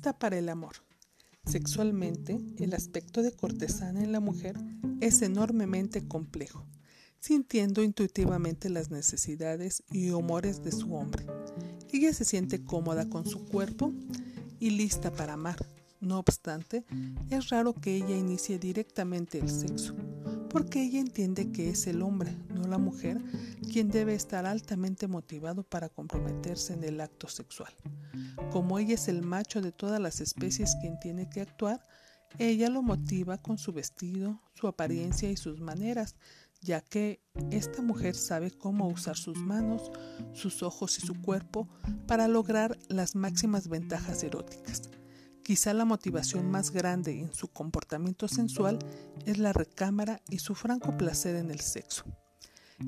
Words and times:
Lista 0.00 0.18
para 0.18 0.38
el 0.38 0.48
amor. 0.48 0.76
Sexualmente, 1.44 2.40
el 2.56 2.72
aspecto 2.72 3.22
de 3.22 3.32
cortesana 3.32 4.02
en 4.02 4.12
la 4.12 4.20
mujer 4.20 4.56
es 5.02 5.20
enormemente 5.20 6.08
complejo, 6.08 6.66
sintiendo 7.18 7.82
intuitivamente 7.82 8.70
las 8.70 8.90
necesidades 8.90 9.82
y 9.90 10.08
humores 10.08 10.64
de 10.64 10.72
su 10.72 10.94
hombre. 10.94 11.26
Ella 11.92 12.14
se 12.14 12.24
siente 12.24 12.64
cómoda 12.64 13.10
con 13.10 13.26
su 13.26 13.44
cuerpo 13.44 13.92
y 14.58 14.70
lista 14.70 15.12
para 15.12 15.34
amar. 15.34 15.58
No 16.00 16.18
obstante, 16.18 16.86
es 17.28 17.50
raro 17.50 17.74
que 17.74 17.94
ella 17.94 18.16
inicie 18.16 18.58
directamente 18.58 19.38
el 19.38 19.50
sexo, 19.50 19.94
porque 20.50 20.82
ella 20.82 21.00
entiende 21.00 21.52
que 21.52 21.70
es 21.70 21.86
el 21.86 22.02
hombre, 22.02 22.36
no 22.52 22.66
la 22.66 22.78
mujer, 22.78 23.22
quien 23.72 23.88
debe 23.88 24.14
estar 24.14 24.46
altamente 24.46 25.06
motivado 25.06 25.62
para 25.62 25.88
comprometerse 25.88 26.74
en 26.74 26.84
el 26.84 27.00
acto 27.00 27.28
sexual. 27.28 27.72
Como 28.50 28.78
ella 28.78 28.94
es 28.94 29.08
el 29.08 29.22
macho 29.22 29.62
de 29.62 29.72
todas 29.72 30.00
las 30.00 30.20
especies 30.20 30.76
quien 30.80 30.98
tiene 30.98 31.30
que 31.30 31.40
actuar, 31.40 31.80
ella 32.38 32.68
lo 32.68 32.82
motiva 32.82 33.38
con 33.38 33.58
su 33.58 33.72
vestido, 33.72 34.40
su 34.54 34.66
apariencia 34.66 35.30
y 35.30 35.36
sus 35.36 35.60
maneras, 35.60 36.16
ya 36.60 36.80
que 36.80 37.20
esta 37.50 37.80
mujer 37.80 38.14
sabe 38.14 38.50
cómo 38.50 38.88
usar 38.88 39.16
sus 39.16 39.38
manos, 39.38 39.90
sus 40.32 40.62
ojos 40.62 40.98
y 40.98 41.06
su 41.06 41.20
cuerpo 41.22 41.68
para 42.06 42.28
lograr 42.28 42.78
las 42.88 43.14
máximas 43.14 43.68
ventajas 43.68 44.22
eróticas. 44.22 44.99
Quizá 45.50 45.74
la 45.74 45.84
motivación 45.84 46.48
más 46.48 46.70
grande 46.70 47.18
en 47.18 47.34
su 47.34 47.48
comportamiento 47.48 48.28
sensual 48.28 48.78
es 49.26 49.38
la 49.38 49.52
recámara 49.52 50.22
y 50.30 50.38
su 50.38 50.54
franco 50.54 50.96
placer 50.96 51.34
en 51.34 51.50
el 51.50 51.58
sexo. 51.58 52.04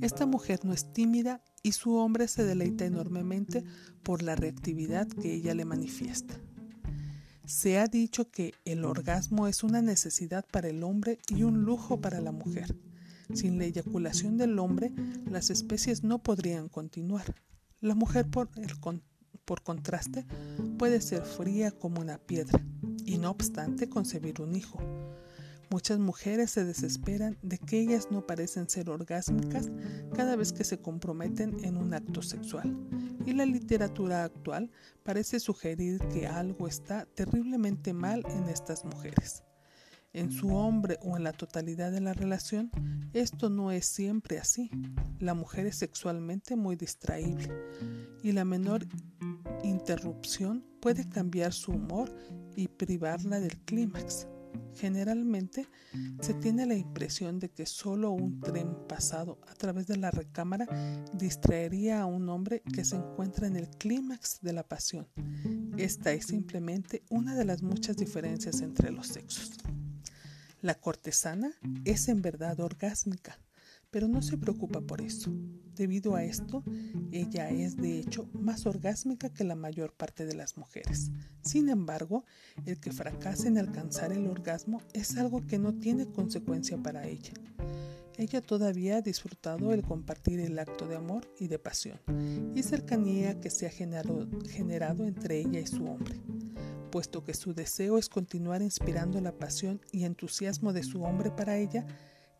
Esta 0.00 0.24
mujer 0.24 0.64
no 0.64 0.72
es 0.72 0.90
tímida 0.94 1.42
y 1.62 1.72
su 1.72 1.96
hombre 1.96 2.28
se 2.28 2.44
deleita 2.44 2.86
enormemente 2.86 3.62
por 4.02 4.22
la 4.22 4.36
reactividad 4.36 5.06
que 5.06 5.34
ella 5.34 5.54
le 5.54 5.66
manifiesta. 5.66 6.40
Se 7.44 7.78
ha 7.78 7.88
dicho 7.88 8.30
que 8.30 8.54
el 8.64 8.86
orgasmo 8.86 9.48
es 9.48 9.62
una 9.62 9.82
necesidad 9.82 10.46
para 10.50 10.68
el 10.68 10.82
hombre 10.82 11.18
y 11.28 11.42
un 11.42 11.60
lujo 11.60 12.00
para 12.00 12.22
la 12.22 12.32
mujer. 12.32 12.74
Sin 13.34 13.58
la 13.58 13.66
eyaculación 13.66 14.38
del 14.38 14.58
hombre, 14.58 14.94
las 15.26 15.50
especies 15.50 16.04
no 16.04 16.22
podrían 16.22 16.70
continuar. 16.70 17.34
La 17.80 17.94
mujer, 17.94 18.26
por, 18.30 18.48
por 19.46 19.62
contraste, 19.62 20.26
puede 20.78 21.00
ser 21.00 21.22
fría 21.22 21.70
como 21.70 22.02
una 22.02 22.18
piedra 22.18 22.60
y 23.04 23.16
no 23.16 23.30
obstante 23.30 23.88
concebir 23.88 24.42
un 24.42 24.54
hijo. 24.54 24.78
Muchas 25.70 25.98
mujeres 25.98 26.50
se 26.50 26.64
desesperan 26.64 27.38
de 27.42 27.58
que 27.58 27.80
ellas 27.80 28.08
no 28.10 28.26
parecen 28.26 28.68
ser 28.68 28.90
orgásmicas 28.90 29.70
cada 30.14 30.36
vez 30.36 30.52
que 30.52 30.64
se 30.64 30.78
comprometen 30.78 31.64
en 31.64 31.76
un 31.76 31.94
acto 31.94 32.22
sexual, 32.22 32.76
y 33.24 33.32
la 33.32 33.46
literatura 33.46 34.22
actual 34.22 34.70
parece 35.02 35.40
sugerir 35.40 35.98
que 36.12 36.26
algo 36.26 36.68
está 36.68 37.06
terriblemente 37.06 37.92
mal 37.92 38.22
en 38.28 38.48
estas 38.48 38.84
mujeres. 38.84 39.42
En 40.16 40.32
su 40.32 40.48
hombre 40.56 40.98
o 41.02 41.18
en 41.18 41.24
la 41.24 41.34
totalidad 41.34 41.92
de 41.92 42.00
la 42.00 42.14
relación, 42.14 42.70
esto 43.12 43.50
no 43.50 43.70
es 43.70 43.84
siempre 43.84 44.38
así. 44.38 44.70
La 45.18 45.34
mujer 45.34 45.66
es 45.66 45.76
sexualmente 45.76 46.56
muy 46.56 46.74
distraíble 46.74 47.52
y 48.22 48.32
la 48.32 48.46
menor 48.46 48.86
interrupción 49.62 50.64
puede 50.80 51.06
cambiar 51.06 51.52
su 51.52 51.72
humor 51.72 52.10
y 52.56 52.68
privarla 52.68 53.40
del 53.40 53.58
clímax. 53.58 54.26
Generalmente 54.74 55.68
se 56.22 56.32
tiene 56.32 56.64
la 56.64 56.76
impresión 56.76 57.38
de 57.38 57.50
que 57.50 57.66
solo 57.66 58.10
un 58.10 58.40
tren 58.40 58.74
pasado 58.88 59.38
a 59.46 59.52
través 59.52 59.86
de 59.86 59.98
la 59.98 60.10
recámara 60.10 60.66
distraería 61.12 62.00
a 62.00 62.06
un 62.06 62.30
hombre 62.30 62.62
que 62.72 62.86
se 62.86 62.96
encuentra 62.96 63.48
en 63.48 63.56
el 63.56 63.68
clímax 63.68 64.40
de 64.40 64.54
la 64.54 64.62
pasión. 64.62 65.08
Esta 65.76 66.10
es 66.12 66.24
simplemente 66.28 67.02
una 67.10 67.34
de 67.34 67.44
las 67.44 67.62
muchas 67.62 67.98
diferencias 67.98 68.62
entre 68.62 68.90
los 68.90 69.08
sexos. 69.08 69.58
La 70.62 70.74
cortesana 70.74 71.52
es 71.84 72.08
en 72.08 72.22
verdad 72.22 72.60
orgásmica, 72.60 73.38
pero 73.90 74.08
no 74.08 74.22
se 74.22 74.38
preocupa 74.38 74.80
por 74.80 75.02
eso. 75.02 75.30
Debido 75.74 76.16
a 76.16 76.24
esto, 76.24 76.64
ella 77.12 77.50
es 77.50 77.76
de 77.76 77.98
hecho 77.98 78.30
más 78.32 78.64
orgásmica 78.64 79.28
que 79.28 79.44
la 79.44 79.54
mayor 79.54 79.92
parte 79.92 80.24
de 80.24 80.34
las 80.34 80.56
mujeres. 80.56 81.10
Sin 81.42 81.68
embargo, 81.68 82.24
el 82.64 82.80
que 82.80 82.90
fracase 82.90 83.48
en 83.48 83.58
alcanzar 83.58 84.12
el 84.12 84.26
orgasmo 84.26 84.80
es 84.94 85.18
algo 85.18 85.46
que 85.46 85.58
no 85.58 85.74
tiene 85.74 86.06
consecuencia 86.06 86.78
para 86.78 87.06
ella. 87.06 87.34
Ella 88.16 88.40
todavía 88.40 88.96
ha 88.96 89.02
disfrutado 89.02 89.74
el 89.74 89.82
compartir 89.82 90.40
el 90.40 90.58
acto 90.58 90.88
de 90.88 90.96
amor 90.96 91.30
y 91.38 91.48
de 91.48 91.58
pasión 91.58 92.00
y 92.54 92.62
cercanía 92.62 93.38
que 93.42 93.50
se 93.50 93.66
ha 93.66 93.70
generado, 93.70 94.26
generado 94.48 95.04
entre 95.04 95.38
ella 95.38 95.60
y 95.60 95.66
su 95.66 95.84
hombre 95.84 96.18
puesto 96.90 97.24
que 97.24 97.34
su 97.34 97.54
deseo 97.54 97.98
es 97.98 98.08
continuar 98.08 98.62
inspirando 98.62 99.20
la 99.20 99.38
pasión 99.38 99.80
y 99.92 100.04
entusiasmo 100.04 100.72
de 100.72 100.82
su 100.82 101.02
hombre 101.02 101.30
para 101.30 101.56
ella, 101.56 101.86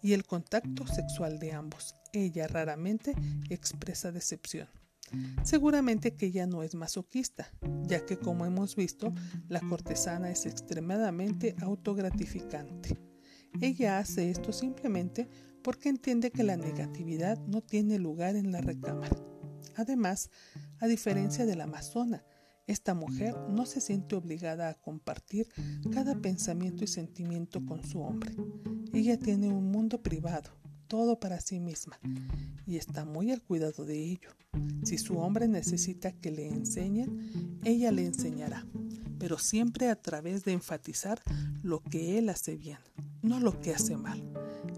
y 0.02 0.12
el 0.12 0.24
contacto 0.24 0.86
sexual 0.86 1.38
de 1.38 1.52
ambos. 1.52 1.94
Ella 2.12 2.46
raramente 2.46 3.14
expresa 3.50 4.12
decepción. 4.12 4.68
Seguramente 5.44 6.14
que 6.14 6.26
ella 6.26 6.46
no 6.46 6.62
es 6.62 6.74
masoquista, 6.74 7.50
ya 7.84 8.04
que 8.04 8.18
como 8.18 8.44
hemos 8.44 8.76
visto, 8.76 9.12
la 9.48 9.60
cortesana 9.60 10.30
es 10.30 10.46
extremadamente 10.46 11.54
autogratificante. 11.60 12.98
Ella 13.60 13.98
hace 13.98 14.30
esto 14.30 14.52
simplemente 14.52 15.28
porque 15.62 15.88
entiende 15.88 16.30
que 16.30 16.44
la 16.44 16.56
negatividad 16.56 17.38
no 17.46 17.62
tiene 17.62 17.98
lugar 17.98 18.36
en 18.36 18.52
la 18.52 18.60
recámara. 18.60 19.16
Además, 19.76 20.30
a 20.78 20.86
diferencia 20.86 21.46
de 21.46 21.56
la 21.56 21.64
amazona, 21.64 22.24
esta 22.66 22.94
mujer 22.94 23.36
no 23.48 23.64
se 23.66 23.80
siente 23.80 24.16
obligada 24.16 24.68
a 24.68 24.74
compartir 24.74 25.48
cada 25.92 26.16
pensamiento 26.16 26.84
y 26.84 26.88
sentimiento 26.88 27.64
con 27.64 27.84
su 27.84 28.00
hombre. 28.00 28.34
Ella 28.92 29.18
tiene 29.18 29.48
un 29.48 29.70
mundo 29.70 30.02
privado, 30.02 30.50
todo 30.88 31.20
para 31.20 31.40
sí 31.40 31.60
misma, 31.60 31.98
y 32.66 32.76
está 32.76 33.04
muy 33.04 33.30
al 33.30 33.42
cuidado 33.42 33.84
de 33.84 34.02
ello. 34.02 34.30
Si 34.84 34.98
su 34.98 35.18
hombre 35.18 35.48
necesita 35.48 36.12
que 36.12 36.30
le 36.30 36.48
enseñen, 36.48 37.58
ella 37.64 37.92
le 37.92 38.04
enseñará, 38.04 38.66
pero 39.18 39.38
siempre 39.38 39.88
a 39.88 40.00
través 40.00 40.44
de 40.44 40.52
enfatizar 40.52 41.20
lo 41.62 41.82
que 41.82 42.18
él 42.18 42.28
hace 42.28 42.56
bien, 42.56 42.78
no 43.22 43.40
lo 43.40 43.60
que 43.60 43.74
hace 43.74 43.96
mal. 43.96 44.22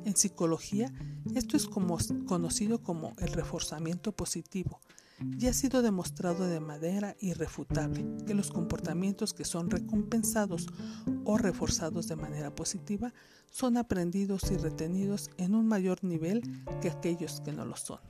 En 0.05 0.16
psicología, 0.16 0.93
esto 1.34 1.56
es 1.56 1.66
conocido 1.66 2.82
como 2.82 3.15
el 3.19 3.32
reforzamiento 3.32 4.12
positivo, 4.12 4.81
ya 5.21 5.51
ha 5.51 5.53
sido 5.53 5.83
demostrado 5.83 6.47
de 6.47 6.61
manera 6.61 7.17
irrefutable 7.21 8.05
que 8.27 8.34
los 8.34 8.51
comportamientos 8.51 9.34
que 9.34 9.45
son 9.45 9.71
recompensados 9.71 10.67
o 11.25 11.39
reforzados 11.39 12.09
de 12.09 12.17
manera 12.17 12.55
positiva 12.55 13.12
son 13.51 13.77
aprendidos 13.77 14.51
y 14.51 14.56
retenidos 14.56 15.31
en 15.37 15.55
un 15.55 15.67
mayor 15.67 16.05
nivel 16.05 16.43
que 16.81 16.91
aquellos 16.91 17.41
que 17.41 17.53
no 17.53 17.65
lo 17.65 17.77
son. 17.77 18.01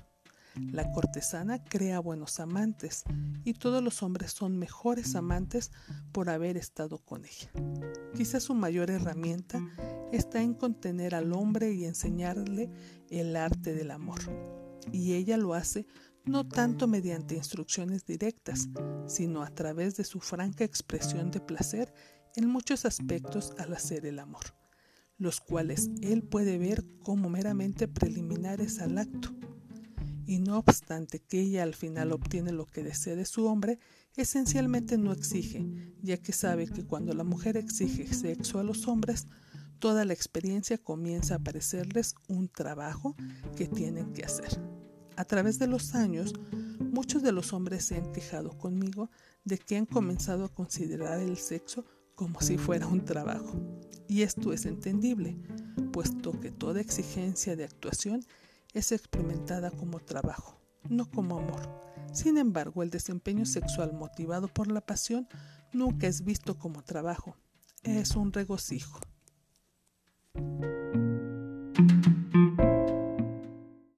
La 0.72 0.90
cortesana 0.90 1.62
crea 1.62 2.00
buenos 2.00 2.40
amantes 2.40 3.04
y 3.44 3.54
todos 3.54 3.82
los 3.82 4.02
hombres 4.02 4.32
son 4.32 4.58
mejores 4.58 5.14
amantes 5.14 5.70
por 6.10 6.28
haber 6.28 6.56
estado 6.56 6.98
con 6.98 7.24
ella. 7.24 7.50
Quizás 8.16 8.44
su 8.44 8.54
mayor 8.54 8.90
herramienta 8.90 9.60
está 10.12 10.42
en 10.42 10.54
contener 10.54 11.14
al 11.14 11.32
hombre 11.32 11.72
y 11.72 11.84
enseñarle 11.84 12.70
el 13.08 13.36
arte 13.36 13.74
del 13.74 13.92
amor. 13.92 14.18
Y 14.90 15.14
ella 15.14 15.36
lo 15.36 15.54
hace 15.54 15.86
no 16.28 16.46
tanto 16.46 16.86
mediante 16.86 17.34
instrucciones 17.34 18.04
directas, 18.04 18.68
sino 19.06 19.42
a 19.42 19.50
través 19.50 19.96
de 19.96 20.04
su 20.04 20.20
franca 20.20 20.64
expresión 20.64 21.30
de 21.30 21.40
placer 21.40 21.92
en 22.36 22.48
muchos 22.48 22.84
aspectos 22.84 23.52
al 23.58 23.72
hacer 23.72 24.04
el 24.06 24.18
amor, 24.18 24.54
los 25.16 25.40
cuales 25.40 25.90
él 26.02 26.22
puede 26.22 26.58
ver 26.58 26.84
como 27.02 27.30
meramente 27.30 27.88
preliminares 27.88 28.78
al 28.80 28.98
acto. 28.98 29.34
Y 30.26 30.38
no 30.38 30.58
obstante 30.58 31.20
que 31.20 31.40
ella 31.40 31.62
al 31.62 31.74
final 31.74 32.12
obtiene 32.12 32.52
lo 32.52 32.66
que 32.66 32.82
desea 32.82 33.16
de 33.16 33.24
su 33.24 33.46
hombre, 33.46 33.78
esencialmente 34.14 34.98
no 34.98 35.12
exige, 35.12 35.66
ya 36.02 36.18
que 36.18 36.32
sabe 36.32 36.66
que 36.66 36.84
cuando 36.84 37.14
la 37.14 37.24
mujer 37.24 37.56
exige 37.56 38.12
sexo 38.12 38.58
a 38.58 38.62
los 38.62 38.86
hombres, 38.86 39.26
toda 39.78 40.04
la 40.04 40.12
experiencia 40.12 40.76
comienza 40.76 41.36
a 41.36 41.38
parecerles 41.38 42.14
un 42.28 42.48
trabajo 42.48 43.16
que 43.56 43.66
tienen 43.66 44.12
que 44.12 44.24
hacer. 44.24 44.77
A 45.18 45.24
través 45.24 45.58
de 45.58 45.66
los 45.66 45.96
años, 45.96 46.32
muchos 46.78 47.24
de 47.24 47.32
los 47.32 47.52
hombres 47.52 47.84
se 47.84 47.96
han 47.96 48.12
quejado 48.12 48.56
conmigo 48.56 49.10
de 49.42 49.58
que 49.58 49.76
han 49.76 49.84
comenzado 49.84 50.44
a 50.44 50.54
considerar 50.54 51.18
el 51.18 51.38
sexo 51.38 51.84
como 52.14 52.40
si 52.40 52.56
fuera 52.56 52.86
un 52.86 53.04
trabajo. 53.04 53.60
Y 54.06 54.22
esto 54.22 54.52
es 54.52 54.64
entendible, 54.64 55.36
puesto 55.92 56.38
que 56.38 56.52
toda 56.52 56.80
exigencia 56.80 57.56
de 57.56 57.64
actuación 57.64 58.24
es 58.74 58.92
experimentada 58.92 59.72
como 59.72 59.98
trabajo, 59.98 60.60
no 60.88 61.10
como 61.10 61.38
amor. 61.38 61.68
Sin 62.12 62.38
embargo, 62.38 62.84
el 62.84 62.90
desempeño 62.90 63.44
sexual 63.44 63.94
motivado 63.94 64.46
por 64.46 64.70
la 64.70 64.86
pasión 64.86 65.26
nunca 65.72 66.06
es 66.06 66.22
visto 66.22 66.56
como 66.56 66.84
trabajo, 66.84 67.36
es 67.82 68.14
un 68.14 68.32
regocijo. 68.32 69.00